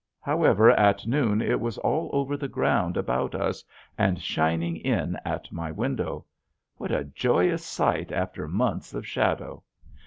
[0.21, 3.63] However at noon it was all over the ground about us
[3.99, 6.25] and shining in at my window.
[6.77, 9.63] What a joyous sight after months of shadow!